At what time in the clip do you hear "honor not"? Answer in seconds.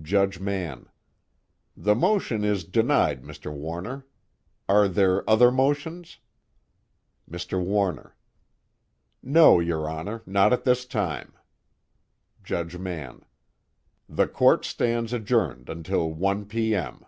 9.90-10.52